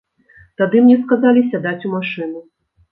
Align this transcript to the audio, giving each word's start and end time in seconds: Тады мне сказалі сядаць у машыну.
Тады 0.61 0.81
мне 0.87 0.95
сказалі 1.03 1.47
сядаць 1.53 1.79
у 1.87 1.95
машыну. 1.97 2.39